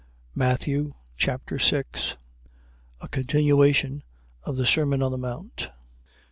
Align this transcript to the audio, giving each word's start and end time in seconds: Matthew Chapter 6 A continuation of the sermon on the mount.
Matthew 0.33 0.95
Chapter 1.15 1.59
6 1.59 2.17
A 3.01 3.07
continuation 3.07 4.01
of 4.41 4.57
the 4.57 4.65
sermon 4.65 5.03
on 5.03 5.11
the 5.11 5.17
mount. 5.19 5.69